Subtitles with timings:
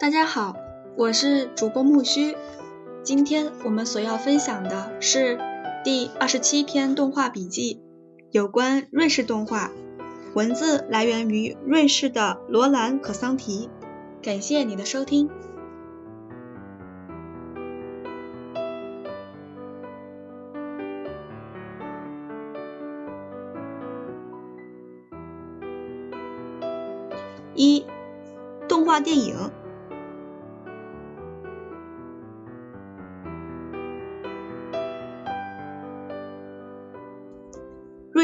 [0.00, 0.54] 大家好，
[0.96, 2.36] 我是主播木须。
[3.02, 5.36] 今天我们所要分享的是
[5.82, 7.82] 第二十七篇动画笔记，
[8.30, 9.72] 有关瑞士动画。
[10.36, 13.68] 文字来源于瑞士的罗兰·可桑提。
[14.22, 15.28] 感谢你的收听。
[27.56, 27.84] 一、
[28.68, 29.50] 动画电影。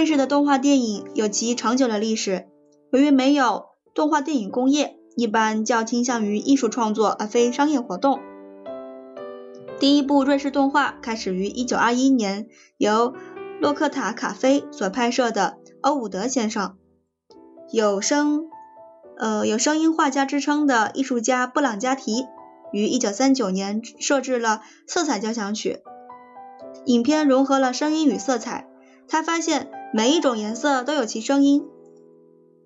[0.04, 2.46] 瑞士的动画电影有其长久的历史。
[2.92, 8.20] 由于没有动画电影工业，一般较倾向于艺术创作而非商业活动。
[9.80, 13.14] 第一部瑞士动画开始于1921年，由
[13.62, 16.76] 洛克塔·卡菲所拍摄的《欧伍德先生》。
[17.72, 18.50] 有声
[19.16, 22.26] 呃有声音画家之称的艺术家布朗加提
[22.74, 25.78] 于1939年设置了色彩交响曲。
[26.84, 28.68] 影片融合了声音与色彩。
[29.08, 29.70] 他发现。
[29.96, 31.68] 每一种颜色都有其声音，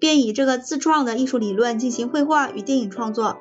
[0.00, 3.36] 便以这个自创的艺术理论进行绘画与电影创作。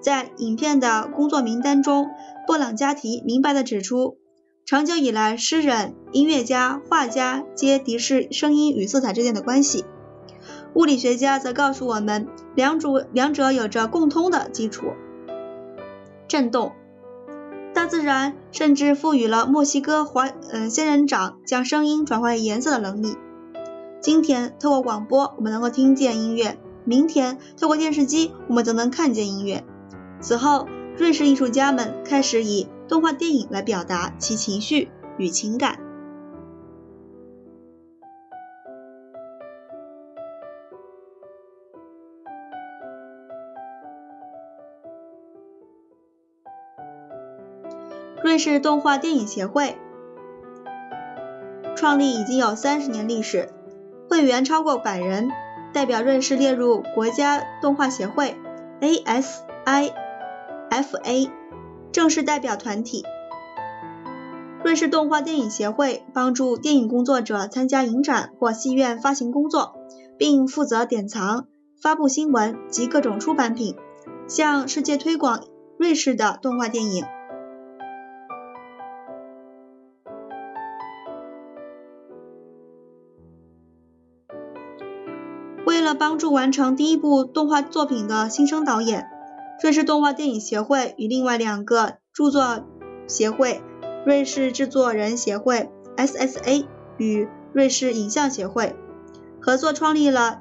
[0.00, 2.06] 在影片的工作名单中，
[2.46, 4.18] 布朗加提明白地指出，
[4.64, 9.84] 长久以来，诗人、音乐家、画家皆敌视声音与色彩之间的关系。
[10.74, 14.92] 物理学家则告诉我们，两主两者有着共通的基础——
[16.28, 16.70] 振动。
[17.74, 23.16] 大自然甚至赋予了墨西哥华嗯仙人掌将声音转化为颜色的能力。
[24.04, 29.64] 今天透过广播，我们能够听见音乐；明天透过电视机，我们则能看见音乐。
[30.20, 35.78] 此后，瑞士艺术家们开始以动画电影来表达其情绪与情感。
[48.22, 49.78] 瑞士动画电影协会
[51.74, 53.48] 创立已经有三十年历史，
[54.14, 55.32] 会员超过百人，
[55.72, 58.36] 代表瑞士列入国家动画协会
[58.80, 59.90] （ASIFA）
[61.90, 63.04] 正式代表团体。
[64.62, 69.74] 瑞士动画电影协会帮助电影工作者参加影展或戏院发行工作，
[70.16, 71.48] 并负责典藏、
[71.82, 73.74] 发布新闻及各种出版品，
[74.28, 75.42] 向世界推广
[75.76, 77.04] 瑞士的动画电影。
[85.94, 89.06] 帮助完成第一部动画作品的新生导演，
[89.62, 92.64] 瑞士动画电影协会与另外两个著作
[93.06, 93.62] 协会——
[94.04, 96.66] 瑞士制作人协会 （SSA）
[96.98, 98.76] 与瑞士影像协会
[99.40, 100.40] 合作，创立了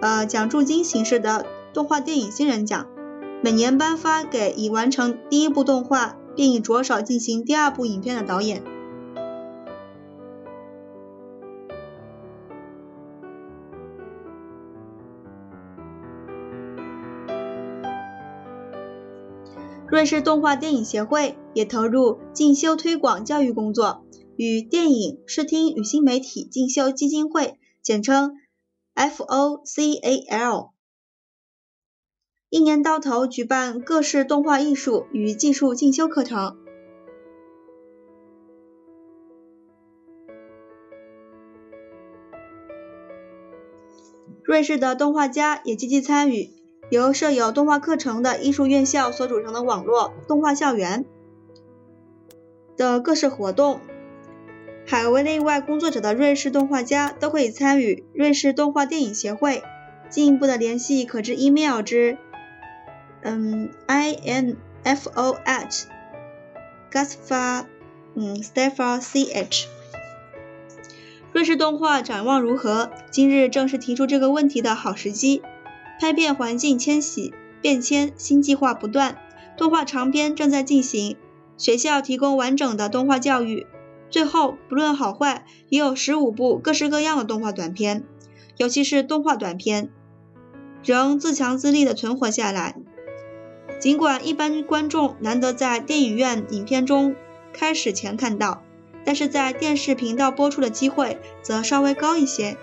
[0.00, 2.86] 呃奖助金形式的动画电影新人奖，
[3.42, 8.62] 每年颁发给已完成第一部动画并已着手进行第二部影片的导演。
[19.92, 28.38] 瑞士动画电影协会也投入进修推广教育工作，与电影视听与新媒体进修基金会（简称
[28.94, 30.70] FOCAL）
[32.48, 36.56] 一年到头举办各式动画艺术与技术进修课程。
[44.42, 46.61] 瑞士的动画家也积极参与。
[46.92, 51.06] 由设有动画课程的艺术院校所组成的网络动画校园
[52.76, 53.80] 的各式活动，
[54.86, 59.62] 海外内外工作者的瑞士动画家都可以参与瑞士动画电影协会。
[60.10, 62.18] 进一步的联系可至 email 之
[63.22, 65.84] 嗯 info at
[66.90, 67.64] gasfa
[68.14, 69.64] 嗯 stefan ch。
[71.32, 72.90] 瑞士动画展望如何？
[73.10, 75.40] 今日正是提出这个问题的好时机。
[76.02, 79.18] 拍片环境迁徙变迁，新计划不断，
[79.56, 81.16] 动画长片正在进行，
[81.56, 83.68] 学校提供完整的动画教育。
[84.10, 88.02] 最后，不论好坏，也有十五部各式各样的动画短片，
[88.56, 89.90] 尤其是动画短片，
[90.82, 92.74] 仍自强自立地存活下来。
[93.78, 97.14] 尽管一般观众难得在电影院影片中
[97.52, 98.64] 开始前看到，
[99.04, 102.56] 但是在电视频道播出的机会则稍微高一些。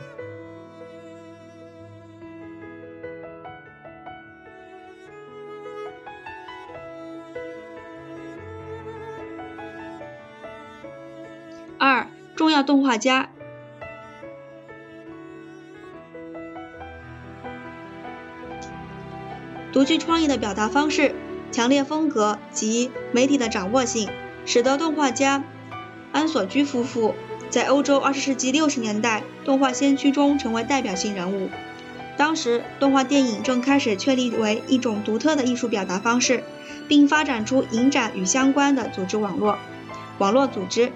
[12.70, 13.30] 动画家。
[19.74, 21.16] 独具创意的表达方式，
[21.52, 24.12] 强烈风格及媒体的掌握性，
[24.46, 25.44] 使得动画家
[26.12, 27.16] 安索居夫妇
[27.50, 31.50] 在欧洲二十世纪六十年代动画先驱中成为代表性人物。
[32.18, 36.44] 当时，动画电影正开始确立为一种独特的艺术表达方式，
[36.88, 39.58] 并发展出影展与相关的组织网络。
[40.20, 40.92] 网络组织，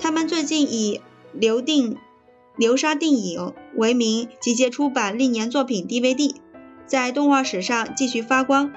[0.00, 1.00] 他们最近以
[1.32, 1.96] 流定
[2.56, 6.34] 流沙电影为名集结出版历年作品 DVD，
[6.86, 8.72] 在动画史上继续发光。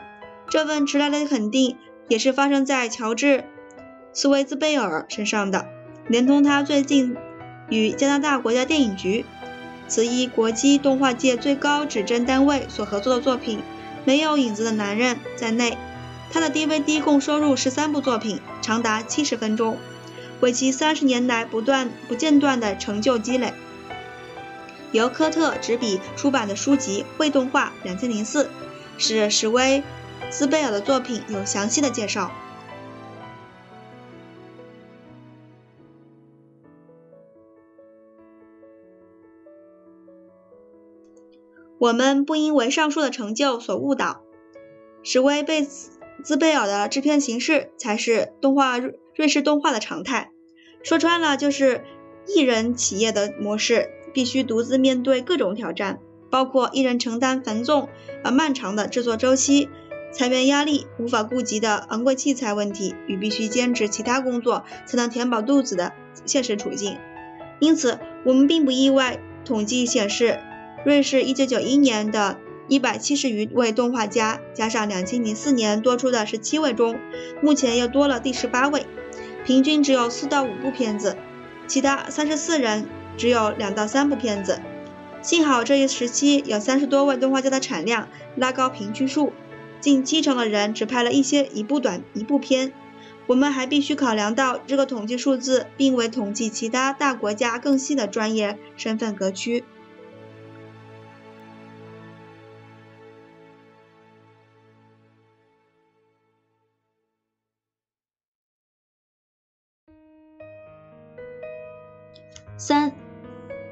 [0.50, 1.77] 这份迟来的肯定
[2.07, 3.38] 也是发生在乔治·
[4.13, 5.68] 斯维兹贝尔身上的，
[6.07, 7.15] 连同他最近
[7.69, 9.25] 与加拿大国家电影局。
[9.88, 13.59] 此一国际动画界最高指针单位所合作的作品，
[14.06, 15.77] 没有影子的男人在内，
[16.31, 19.77] 他的 DVD 共收录十三部作品，长达七十分钟，
[20.41, 23.53] 为其三十年来不断不间断的成就积累。
[24.91, 28.43] 由科特执笔出版的书籍《会动画两千零四》，
[28.97, 29.83] 使史威
[30.29, 32.31] 斯贝尔的作品有详细的介绍。
[41.77, 44.21] 我们不因为上述的成就所误导，
[45.01, 45.65] 史威贝
[46.23, 48.77] 兹贝尔的制片形式才是动画
[49.15, 50.31] 瑞士动画的常态。
[50.83, 51.83] 说穿了，就是
[52.27, 55.99] 一人企业的模式，必须独自面对各种挑战，
[56.29, 57.89] 包括一人承担繁重
[58.23, 59.69] 而漫长的制作周期、
[60.11, 65.93] 裁员压力、无法顾及的昂贵器材问题与必须兼职其他工作才能填饱肚子的
[66.25, 66.97] 现实处境。
[67.59, 70.39] 因此，我们并不意外，统计显示。
[70.83, 76.97] 瑞士1991年的170余位动画家，加上2004年多出的17位中，
[77.39, 78.87] 目前又多了第十八位，
[79.43, 81.17] 平均只有4到5部片子，
[81.67, 84.61] 其他34人只有2到3部片子。
[85.21, 89.33] 幸好这一时期有三十多位动画家的产量拉高平均数，
[89.79, 92.73] 近七成的人只拍了一些一部短一部片。
[93.27, 99.63] 我们还必须考量到这个统计数字，并未统计其他大国家更细的专业身份隔区。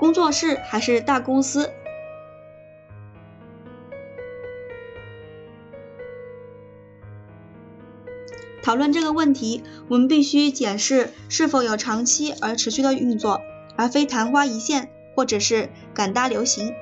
[0.09, 1.69] 工作室还是大公司？
[8.63, 13.41] 讨论这个问题，我们必须检视是否有长期而持续的运作，
[13.75, 16.73] 而非昙花一现或者是赶搭流行。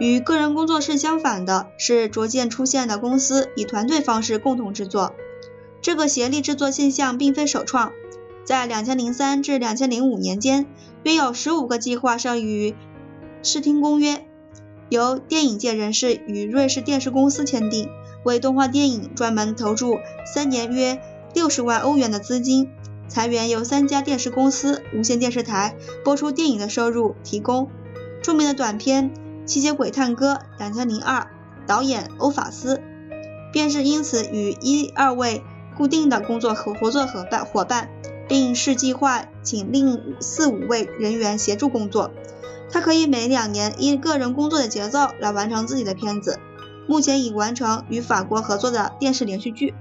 [0.00, 5.14] 与个人工作室相反的是，逐渐出现的公司以团队方式共同制作。
[5.80, 7.92] 这个协力制作现象并非首创。
[8.44, 10.66] 在两千零三至两千零五年间，
[11.04, 12.74] 约有十五个计划生于
[13.42, 14.26] 视听公约，
[14.88, 17.90] 由电影界人士与瑞士电视公司签订，
[18.24, 21.00] 为动画电影专门投注三年约
[21.34, 22.70] 六十万欧元的资金。
[23.06, 27.68] 裁员由三家电视公司无线电视台播出电影的收入提供。
[28.22, 29.10] 著名的短片
[29.44, 31.30] 《吸血鬼探戈》两千零二，
[31.66, 32.80] 导演欧法斯，
[33.52, 35.42] 便是因此与一二位
[35.76, 37.90] 固定的工作合合作伙伴伙伴。
[38.28, 42.10] 并视计划请另四五位人员协助工作。
[42.70, 46.40] 他可以每两年依个人工作的节奏来完成自己的片子。
[46.86, 49.74] 目前已完成与法国合作的电视连续剧。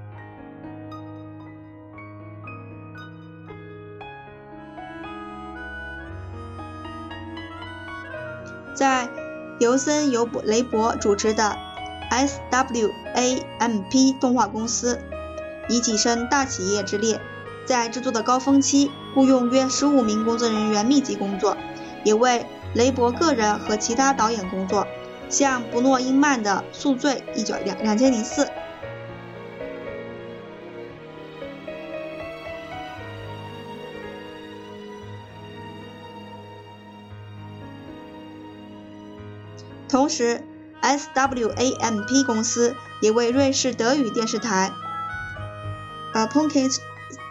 [8.73, 9.09] 在
[9.59, 11.57] 尤森·尤雷伯主持的
[12.11, 14.99] SWAMP 动画公司，
[15.69, 17.19] 已跻身大企业之列。
[17.65, 21.57] 在制作的高峰期，雇佣约十五名工作人员密集工作，
[22.03, 24.87] 也为雷伯个人和其他导演工作，
[25.29, 28.47] 像布诺因曼的《宿醉》一九两两千零四。
[39.87, 40.43] 同时
[40.81, 44.71] ，SWAMP 公司也为瑞士德语电视台
[46.13, 46.81] a p o n k e t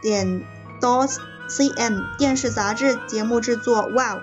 [0.00, 0.42] 点
[0.80, 4.20] dot.cm 电视杂志节目制作 Wow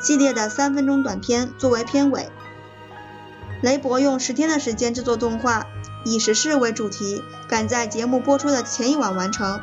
[0.00, 2.30] 系列的三分钟短片作为片尾。
[3.62, 5.66] 雷伯用十天的时间制作动画，
[6.04, 9.60] 以时事为主题，赶在节目播出的前一晚完成。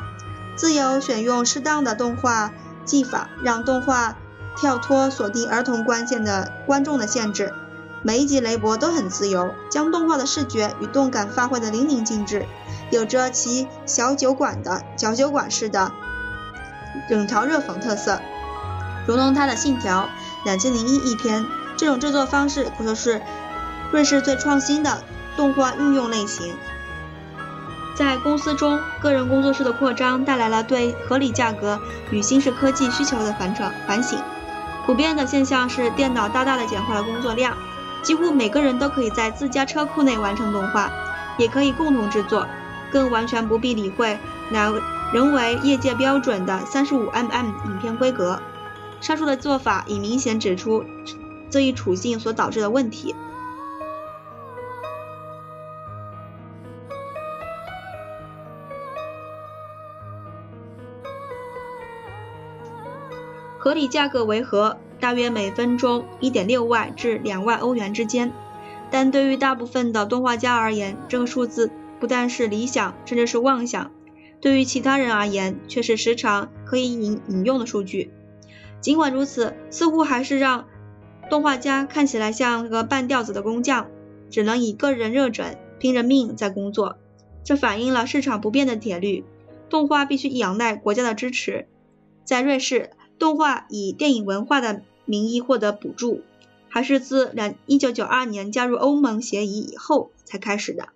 [0.56, 2.52] 自由选用适当的动画
[2.84, 4.16] 技法，让动画
[4.56, 7.52] 跳脱锁定儿童观线的观众的限制。
[8.02, 12.46] 每一集雷伯都很自由，将动画的视觉与动感发挥得淋漓尽致。
[12.90, 15.92] 有着其小酒馆的小酒馆式的
[17.08, 18.20] 冷嘲热讽特色，
[19.06, 20.02] 如同他的《信条》
[20.44, 21.46] 两千零一一篇。
[21.76, 23.22] 这种制作方式可说是
[23.90, 25.02] 瑞士最创新的
[25.34, 26.54] 动画运用类型。
[27.96, 31.80] 在公司中，个人工作室的扩张带来了对合理价格
[32.10, 34.18] 与新式科技需求的反转反省。
[34.84, 37.56] 普遍的现象是，电脑大大的简化了工作量，
[38.02, 40.90] 几乎每个人都可以在自家车库内完成动画，
[41.38, 42.46] 也可以共同制作，
[42.92, 44.18] 更完全不必理会
[44.50, 44.70] 乃
[45.12, 48.40] 仍为业界标准的三十五 mm 影片规格。
[49.00, 50.84] 上述的做法已明显指出
[51.48, 53.14] 这一处境所导致的问题。
[63.58, 64.78] 合理价格为何？
[65.00, 68.32] 大约每分钟一点六万至两万欧元之间。
[68.90, 71.70] 但对于大部分的动画家而言，这个数字
[72.00, 73.90] 不但是理想，甚至是妄想；
[74.40, 78.10] 对于其他人而言，却是时常可以引引用的数据。
[78.80, 80.66] 尽管如此，似乎还是让
[81.28, 83.88] 动画家看起来像个半吊子的工匠，
[84.30, 86.96] 只能以个人热忱拼着命在工作。
[87.44, 89.24] 这反映了市场不变的铁律：
[89.68, 91.68] 动画必须仰赖国家的支持。
[92.24, 92.90] 在瑞士。
[93.18, 96.22] 动画以电影文化的名义获得补助，
[96.70, 100.88] 还是自两一九九二年加入欧盟协议以后才开始的。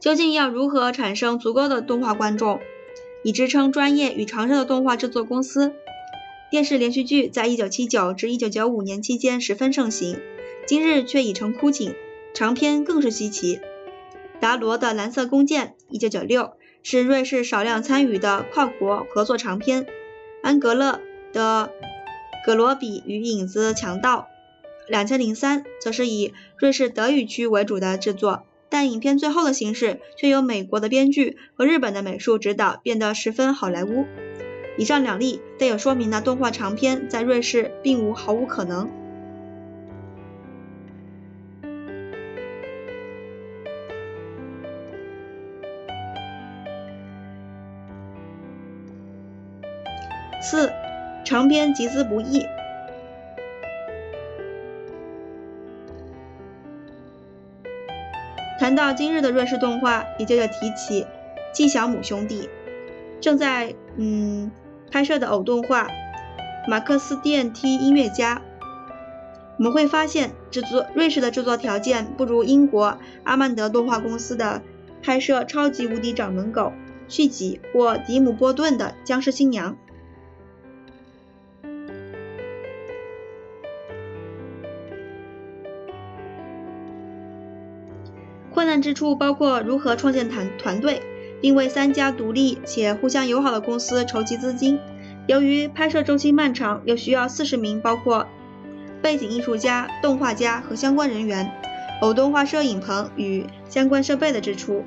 [0.00, 2.60] 究竟要如何产生足够的动画观众，
[3.24, 5.72] 以支撑专业与长寿的动画制作公司？
[6.50, 10.18] 电视连续剧在一九七九至一九九五年期间十分盛行。
[10.66, 11.94] 今日却已成枯井，
[12.34, 13.60] 长篇更是稀奇。
[14.38, 16.52] 达罗的《蓝色弓箭》（1996）
[16.82, 19.86] 是瑞士少量参与的跨国合作长片。
[20.42, 21.00] 安格勒
[21.32, 21.72] 的
[22.46, 24.28] 《格罗比与影子强盗》
[24.92, 34.04] （2003） 则是以瑞士德语区为主的制作，但影片最后的形式却由美国的编剧和日本的美术指导，变得十分好莱坞。
[34.76, 38.88] 以上两例带有说明的动画长片在瑞士并无毫无可能。
[50.40, 50.70] 四，
[51.24, 52.46] 长篇集资不易。
[58.78, 61.04] 到今日的瑞士动画，也就得提起
[61.52, 62.48] 纪晓姆兄弟
[63.20, 64.52] 正在嗯
[64.88, 65.88] 拍摄的偶动画
[66.68, 68.36] 《马克思电梯音乐家》。
[69.58, 74.62] 我们会发现，制作瑞士的制作条件不如英国阿曼德动画公司的
[75.02, 76.62] 拍摄《超级无敌掌门狗》
[77.08, 79.72] 续集或迪姆波顿的《僵尸新娘》。
[88.58, 91.00] 困难之处包括如何创建团团队，
[91.40, 94.80] 并为三家独立且互相友好的公司筹集资金。
[95.28, 98.26] 由于拍摄周期漫长，又需要四十名包括
[99.00, 101.48] 背景艺术家、动画家和相关人员、
[102.00, 104.82] 偶动画摄影棚与相关设备的支出，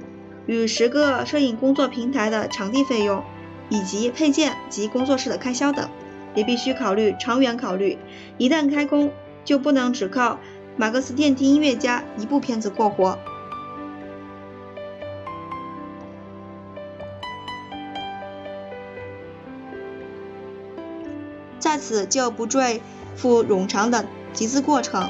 [0.47, 3.23] 与十个摄影工作平台的场地费用，
[3.69, 5.87] 以及配件及工作室的开销等，
[6.35, 7.97] 也必须考虑长远考虑。
[8.37, 9.13] 一旦开工，
[9.45, 10.37] 就不能只靠
[10.75, 13.17] 马克思电梯音乐家一部片子过活。
[21.91, 22.81] 在此就不赘
[23.17, 25.09] 述冗长的集资过程，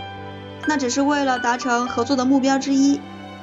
[0.67, 2.99] 那只是为了达成合作的目标之一。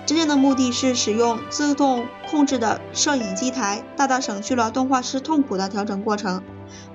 [0.07, 6.43] 真正的目的是使用自动控制的摄影机台，大大省去了动画师痛苦的调整过程，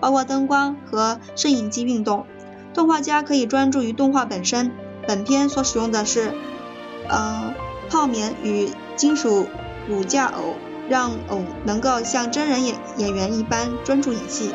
[0.02, 2.26] 包括灯光和摄影机运动。
[2.74, 4.72] 动画家可以专注于动画本身。
[5.08, 6.34] 本片所使用的是，
[7.08, 7.54] 呃，
[7.90, 9.48] 泡棉与金属
[9.88, 10.56] 骨架偶，
[10.90, 14.54] 让偶能够像真人演演员一般专注演戏。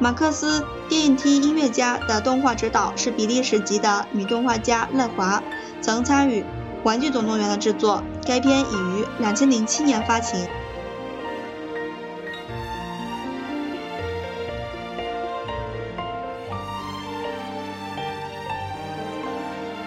[0.00, 5.42] 马克思电梯音乐家的动画指导是比利时籍的女动画家乐华，
[5.80, 6.42] 曾参与
[6.84, 8.02] 《玩具总动员》的制作。
[8.24, 10.46] 该片已于两千零七年发行。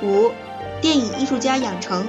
[0.03, 0.31] 五、
[0.81, 2.05] 电影艺术家养成。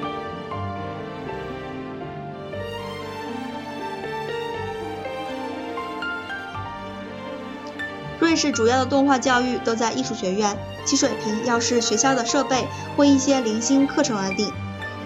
[8.32, 14.50] 瑞士主要的动画教育都在艺术学院，其水平要视学校的设备或一些零星课程而定。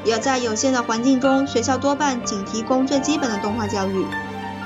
[0.04, 4.06] 也在有限的环境中，学校多半仅提供最基本的动画教育。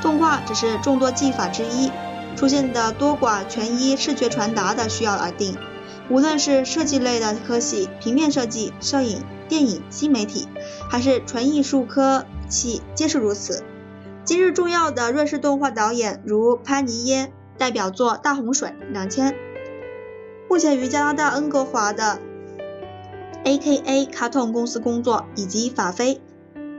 [0.03, 1.91] 动画只是众多技法之一，
[2.37, 5.57] 出现的多寡全依视觉传达的需要而定。
[6.11, 10.47] 无论是设计类的科系，平面设计、摄影、电影、新媒体，
[10.91, 13.65] 还是纯艺术科系皆是如此。
[14.23, 19.37] 今日重要的瑞士动画导演如潘尼耶，代表作《大洪水》两千，
[20.49, 22.19] 目前于加拿大温哥华的
[23.45, 26.23] A.K.A 卡通公司工作，以及法菲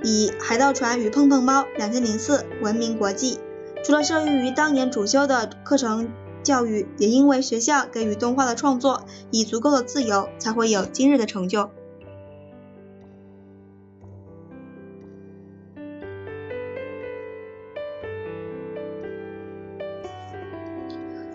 [0.03, 3.37] 以《海盗船与碰碰猫》两千零四闻名国际。
[3.85, 6.09] 除了受益于当年主修的课程
[6.41, 11.69] 教育，也因为学校给予动画的创作以足够的自由，才会有今日的成就。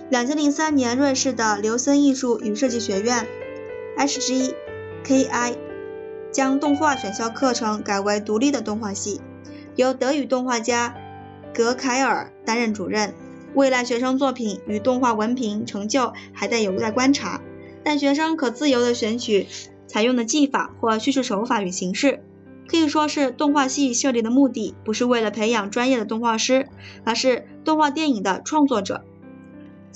[0.09, 3.27] 两千零三年，瑞士的刘森艺术与设计学院
[3.99, 5.57] （HGKI）
[6.31, 9.21] 将动画选修课程改为独立的动画系，
[9.75, 10.95] 由德语动画家
[11.53, 13.15] 格凯尔担任主任。
[13.55, 17.41] 未来学生作品与动画文凭成就还在有待观察，
[17.83, 19.49] 但学生可自由地选取
[19.89, 22.23] 采用的技法或叙述手法与形式。
[22.69, 26.69] 可以说是动画系设立的目的不是为了培养专业的动画师，
[27.05, 29.03] 而是动画电影的创作者。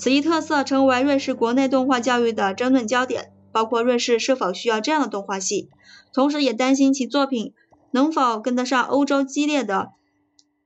[0.01, 5.69] 此一特色成为瑞士国内动画教育的争论焦点，包括瑞士是否需要这样的动画系，
[6.11, 7.53] 同时也担心其作品
[7.91, 9.91] 能否跟得上欧洲激烈的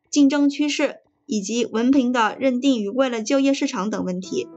[0.09, 4.47] 竞争趋势，以及文凭的认定与为了就业市场等问题。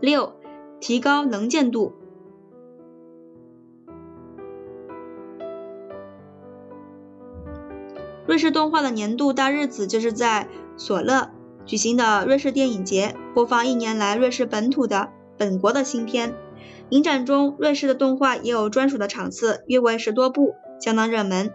[0.00, 0.32] 六、
[0.80, 1.92] 提高能见度。
[8.26, 11.30] 瑞士动画的年度大日子就是在索勒
[11.64, 16.34] 举行的瑞士电影节，播放一年来瑞士本土的本国的新片。
[16.90, 21.52] 影展中，瑞士的动画也有专属的场次，约为十多部，相当热门。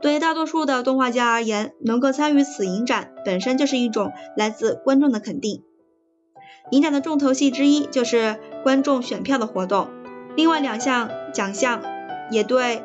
[0.00, 5.62] 对大多数的动画家而言，能够参与此影展本身就是一种来自观众的肯定。
[6.70, 9.88] 影展的重头戏之一就是观众选票的活动，
[10.36, 11.82] 另外两项奖项
[12.30, 12.82] 也对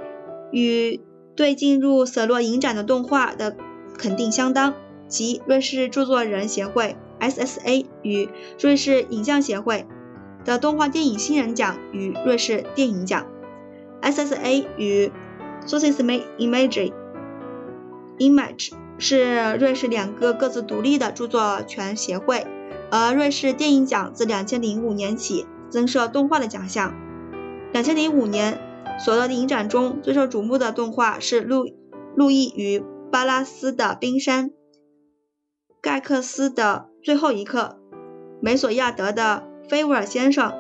[0.51, 0.99] 与。
[1.39, 3.55] 对进入色洛影展的动画的
[3.97, 4.73] 肯定相当，
[5.07, 8.27] 即瑞士著作人协会 （SSA） 与
[8.59, 9.87] 瑞士影像协会
[10.43, 13.25] 的动画电影新人奖与瑞士电影奖。
[14.01, 15.13] SSA 与
[15.65, 15.95] Sources
[16.37, 16.91] Image
[18.17, 22.45] Image 是瑞士两个各自独立的著作权协会，
[22.91, 26.93] 而瑞士电影奖自2005年起增设动画的奖项。
[27.71, 28.59] 2005年。
[28.99, 31.65] 索勒影展中最受瞩目的动画是路
[32.15, 34.51] 路易与巴拉斯的冰山，
[35.81, 37.79] 盖克斯的最后一刻，
[38.41, 40.51] 梅索亚德的菲沃尔先生，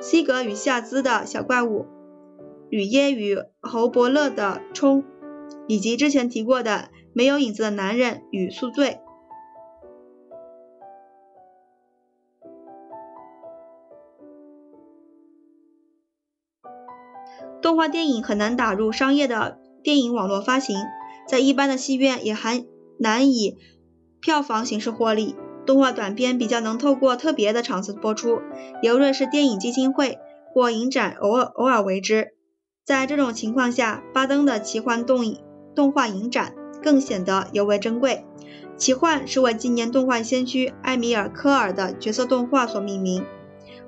[0.00, 1.86] 西格与夏兹的小怪物，
[2.68, 5.04] 吕耶与侯伯勒的冲，
[5.68, 8.98] 以及之前提过的没有影子的男人与宿醉。
[17.64, 20.76] 动画电影很难打入商业的电影网络发行，
[21.26, 22.62] 在一般的戏院也还
[22.98, 23.56] 难以
[24.20, 25.34] 票房形式获利。
[25.64, 28.42] 动画短片比较能透过特别的场次播出，
[28.82, 30.18] 由瑞士电影基金会
[30.52, 32.34] 或影展偶尔偶尔为之。
[32.84, 35.34] 在这种情况下，巴登的奇幻动
[35.74, 38.26] 动画影展更显得尤为珍贵。
[38.76, 43.24] 奇幻是为纪念动画先驱埃米尔·科尔的角色动画所命名，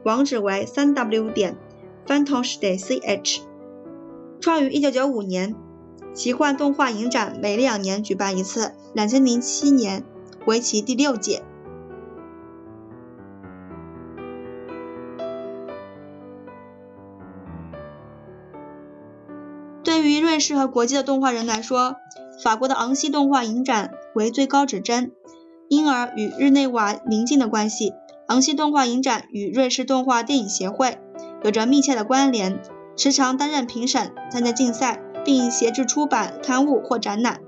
[0.02, 1.58] 网址为三 w 点
[2.06, 3.42] fantoche 点 ch。
[4.40, 5.54] 创于1995年，
[6.14, 10.04] 奇幻动画影展每两年举办一次，2007年
[10.46, 11.42] 为其第六届。
[19.82, 21.96] 对于瑞士和国际的动画人来说，
[22.42, 25.12] 法国的昂西动画影展为最高指针，
[25.68, 27.94] 因而与日内瓦邻近的关系，
[28.28, 30.98] 昂西动画影展与瑞士动画电影协会
[31.42, 32.60] 有着密切的关联。
[32.96, 37.40] 时常担任评审，参加竞赛，并协助出版刊物或展览。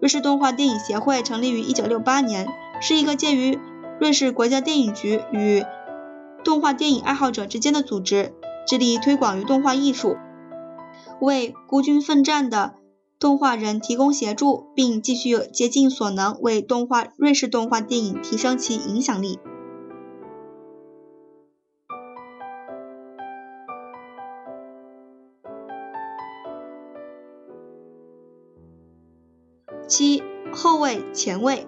[0.00, 2.48] 瑞士动画电影协会成立于1968年，
[2.80, 3.58] 是一个介于
[3.98, 5.64] 瑞士国家电影局与
[6.44, 8.34] 动画电影爱好者之间的组织，
[8.66, 10.16] 致力推广于动画艺术，
[11.20, 12.74] 为孤军奋战的
[13.18, 19.38] 动画人提供协助，并继续竭尽所能为动画瑞士动画电影提升其影响力。
[29.86, 31.66] 七后卫前卫，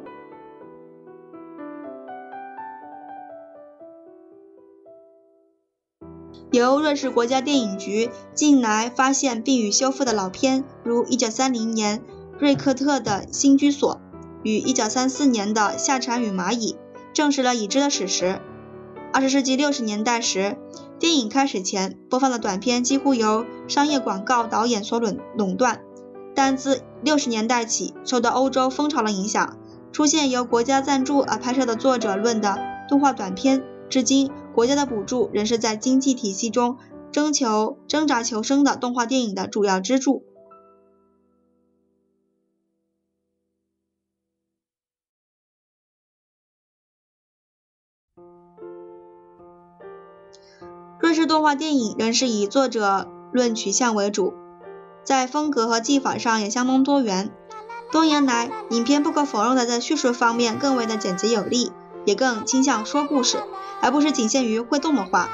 [6.50, 12.02] 由瑞士国家电影局近来发现并与修复的老片，如1930年
[12.38, 14.00] 瑞克特的新居所
[14.42, 16.76] 与1934年的夏蝉与蚂蚁，
[17.12, 18.40] 证实了已知的史实。
[19.12, 20.56] 二十世纪六十年代时，
[20.98, 25.82] 电影开始前播放的短片几乎由商业广告导演所垄垄断，
[26.36, 29.58] 但自六十年代起，受到欧洲风潮的影响，
[29.90, 33.64] 出现由国家赞助而拍摄的作者论的动画短片。
[33.88, 36.76] 至今，国家的补助仍是在经济体系中
[37.10, 40.24] 征求挣扎求生的动画电影的主要支柱。
[50.98, 54.34] 瑞士动画电影仍是以作者论取向为主，
[55.06, 57.30] 在风格和技法上也相当多元。
[57.92, 61.70] 多年来，影片不可否认的在叙述方面更为的简洁有力，
[62.04, 63.38] 也更倾向说故事，
[63.80, 65.28] 而不是仅限于会动的画。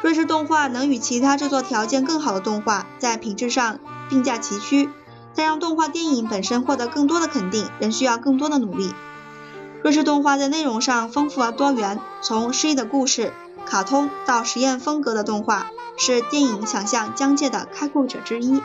[0.00, 4.88] 瑞士动画能与其他制作条件更好的动画在品质上并驾齐驱，
[5.34, 8.94] 但让动画电影本身获得更多的肯定，仍需要更多的努力。
[9.82, 13.34] 瑞士动画在内容上丰富而多元，从诗意的故事。
[13.66, 15.66] 卡通到实验风格的动画，
[15.98, 18.62] 是电影想象疆界的开拓者之一。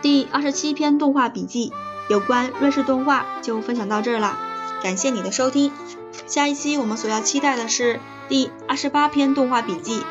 [0.00, 1.72] 第二十七篇动画笔记，
[2.08, 4.38] 有关瑞士动画就分享到这儿了，
[4.82, 5.72] 感谢你的收听。
[6.26, 10.02] 下一期我们所要期待的是第二十八篇动画笔记，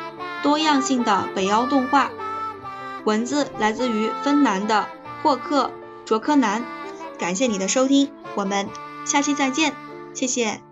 [0.42, 2.10] 多样性的北欧动画。
[3.04, 4.86] 文字来自于芬兰的
[5.22, 5.70] 霍克
[6.04, 6.62] 卓科南，
[7.20, 8.68] 感谢你的收听，我们
[9.04, 9.74] 下期再见，
[10.14, 10.62] 谢谢。